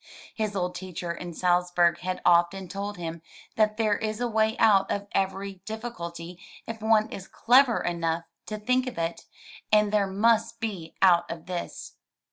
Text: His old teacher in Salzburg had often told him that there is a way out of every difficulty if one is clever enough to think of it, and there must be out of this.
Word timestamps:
His 0.33 0.55
old 0.55 0.73
teacher 0.73 1.11
in 1.11 1.35
Salzburg 1.35 1.99
had 1.99 2.23
often 2.25 2.67
told 2.67 2.97
him 2.97 3.21
that 3.55 3.77
there 3.77 3.95
is 3.99 4.19
a 4.19 4.27
way 4.27 4.57
out 4.57 4.89
of 4.89 5.05
every 5.11 5.61
difficulty 5.63 6.39
if 6.65 6.81
one 6.81 7.07
is 7.09 7.27
clever 7.27 7.79
enough 7.83 8.23
to 8.47 8.57
think 8.57 8.87
of 8.87 8.97
it, 8.97 9.27
and 9.71 9.91
there 9.93 10.07
must 10.07 10.59
be 10.59 10.95
out 11.03 11.29
of 11.29 11.45
this. 11.45 11.97